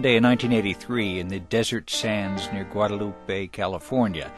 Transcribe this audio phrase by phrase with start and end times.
[0.00, 4.32] One day in 1983, in the desert sands near Guadalupe, California,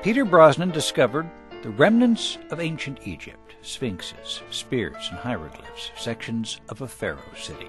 [0.00, 1.28] Peter Brosnan discovered
[1.64, 7.66] the remnants of ancient Egypt sphinxes, spears, and hieroglyphs, sections of a pharaoh city.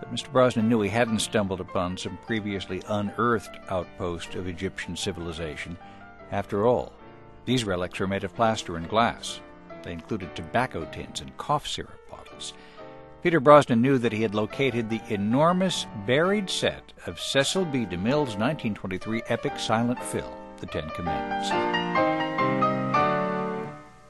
[0.00, 0.32] But Mr.
[0.32, 5.78] Brosnan knew he hadn't stumbled upon some previously unearthed outpost of Egyptian civilization.
[6.32, 6.92] After all,
[7.44, 9.40] these relics were made of plaster and glass.
[9.84, 12.54] They included tobacco tins and cough syrup bottles.
[13.22, 17.84] Peter Brosnan knew that he had located the enormous buried set of Cecil B.
[17.84, 21.50] DeMille's 1923 epic silent film, The Ten Commandments.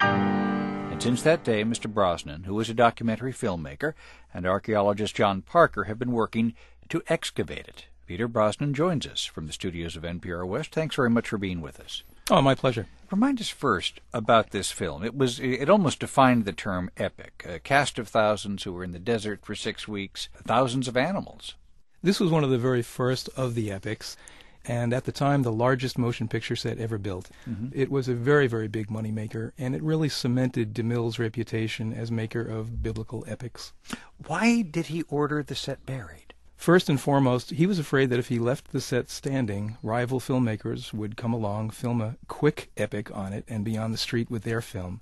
[0.01, 1.93] And since that day, Mr.
[1.93, 3.95] Brosnan, who is a documentary filmmaker,
[4.35, 6.55] and archaeologist John Parker have been working
[6.89, 7.87] to excavate it.
[8.07, 10.73] Peter Brosnan joins us from the studios of NPR West.
[10.73, 12.03] Thanks very much for being with us.
[12.29, 12.89] Oh, my pleasure.
[13.11, 15.05] Remind us first about this film.
[15.05, 17.45] It was it almost defined the term epic.
[17.49, 21.55] A cast of thousands who were in the desert for six weeks, thousands of animals.
[22.03, 24.17] This was one of the very first of the epics,
[24.65, 27.31] and at the time, the largest motion picture set ever built.
[27.49, 27.69] Mm-hmm.
[27.73, 32.41] It was a very, very big moneymaker, and it really cemented DeMille's reputation as maker
[32.43, 33.73] of biblical epics.
[34.27, 36.26] Why did he order the set buried?
[36.57, 40.93] First and foremost, he was afraid that if he left the set standing, rival filmmakers
[40.93, 44.43] would come along, film a quick epic on it, and be on the street with
[44.43, 45.01] their film.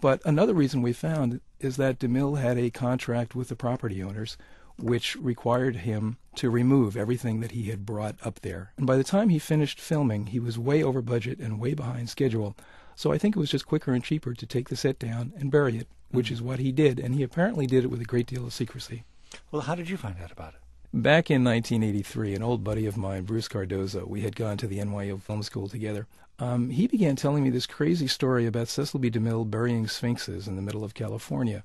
[0.00, 4.36] But another reason we found is that DeMille had a contract with the property owners,
[4.76, 8.72] which required him to remove everything that he had brought up there.
[8.76, 12.10] And by the time he finished filming, he was way over budget and way behind
[12.10, 12.56] schedule.
[12.94, 15.50] So I think it was just quicker and cheaper to take the set down and
[15.50, 16.34] bury it, which mm-hmm.
[16.34, 17.00] is what he did.
[17.00, 19.04] And he apparently did it with a great deal of secrecy.
[19.50, 20.60] Well, how did you find out about it?
[20.94, 24.78] Back in 1983, an old buddy of mine, Bruce Cardozo, we had gone to the
[24.78, 26.06] NYU Film School together.
[26.38, 29.10] Um, he began telling me this crazy story about Cecil B.
[29.10, 31.62] DeMille burying sphinxes in the middle of California.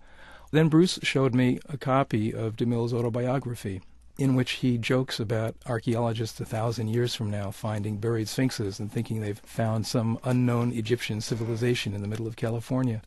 [0.51, 3.81] Then Bruce showed me a copy of DeMille's autobiography,
[4.17, 8.91] in which he jokes about archaeologists a thousand years from now finding buried sphinxes and
[8.91, 13.01] thinking they've found some unknown Egyptian civilization in the middle of California.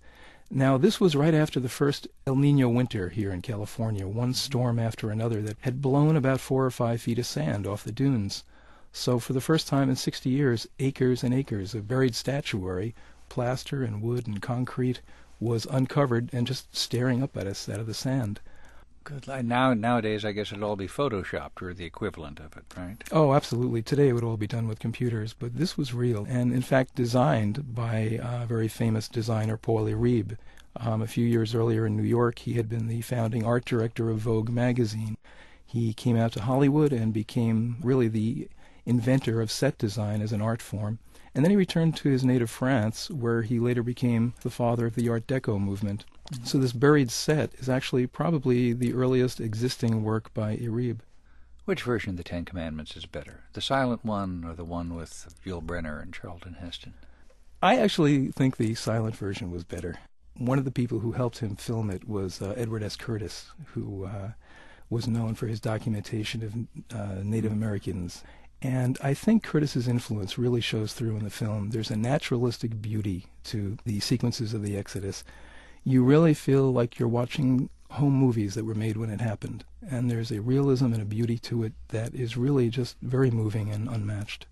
[0.50, 4.78] Now, this was right after the first El Nino winter here in California, one storm
[4.78, 8.44] after another that had blown about four or five feet of sand off the dunes.
[8.92, 12.94] So, for the first time in 60 years, acres and acres of buried statuary,
[13.28, 15.00] plaster and wood and concrete,
[15.40, 18.38] was uncovered and just staring up at us out of the sand.
[19.06, 19.28] Good.
[19.44, 22.96] Now, nowadays, I guess it'd all be photoshopped or the equivalent of it, right?
[23.12, 23.80] Oh, absolutely.
[23.80, 26.96] Today it would all be done with computers, but this was real, and in fact
[26.96, 30.36] designed by a very famous designer, Paul Iribe.
[30.74, 34.10] Um, a few years earlier in New York, he had been the founding art director
[34.10, 35.16] of Vogue magazine.
[35.64, 38.48] He came out to Hollywood and became really the
[38.86, 40.98] inventor of set design as an art form.
[41.36, 44.94] And then he returned to his native France, where he later became the father of
[44.94, 46.06] the Art Deco movement.
[46.44, 51.00] So this buried set is actually probably the earliest existing work by Iribe.
[51.66, 55.34] Which version of the Ten Commandments is better, the silent one or the one with
[55.44, 56.94] Yul Brynner and Charlton Heston?
[57.62, 59.98] I actually think the silent version was better.
[60.38, 62.96] One of the people who helped him film it was uh, Edward S.
[62.96, 64.30] Curtis, who uh,
[64.88, 68.24] was known for his documentation of uh, Native Americans.
[68.62, 71.70] And I think Curtis's influence really shows through in the film.
[71.70, 75.22] There's a naturalistic beauty to the sequences of the Exodus
[75.86, 79.64] you really feel like you're watching home movies that were made when it happened.
[79.88, 83.70] And there's a realism and a beauty to it that is really just very moving
[83.70, 84.46] and unmatched.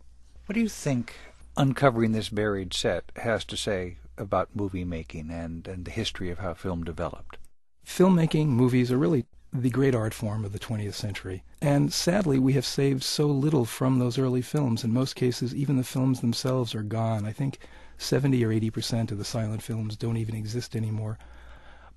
[0.46, 1.16] What do you think
[1.56, 6.38] uncovering this buried set has to say about movie making and, and the history of
[6.38, 7.36] how film developed?
[7.84, 11.44] Filmmaking, movies are really the great art form of the 20th century.
[11.62, 14.82] And sadly, we have saved so little from those early films.
[14.82, 17.24] In most cases, even the films themselves are gone.
[17.24, 17.58] I think
[17.96, 21.18] 70 or 80 percent of the silent films don't even exist anymore.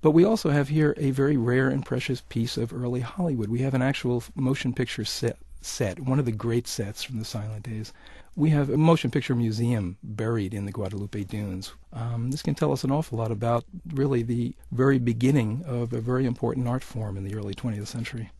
[0.00, 3.48] But we also have here a very rare and precious piece of early Hollywood.
[3.48, 7.24] We have an actual motion picture set, set, one of the great sets from the
[7.24, 7.92] silent days.
[8.36, 11.72] We have a motion picture museum buried in the Guadalupe Dunes.
[11.92, 16.00] Um, this can tell us an awful lot about really the very beginning of a
[16.00, 18.30] very important art form in the early 20th century.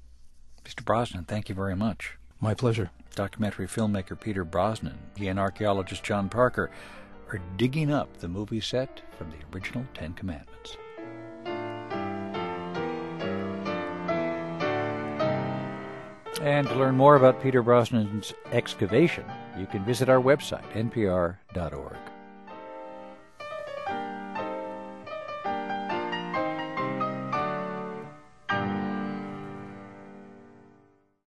[0.65, 0.85] Mr.
[0.85, 2.17] Brosnan, thank you very much.
[2.41, 2.91] My pleasure.
[3.15, 6.71] Documentary filmmaker Peter Brosnan, he and archaeologist John Parker
[7.31, 10.77] are digging up the movie set from the original Ten Commandments.
[16.41, 19.25] And to learn more about Peter Brosnan's excavation,
[19.59, 21.97] you can visit our website, npr.org.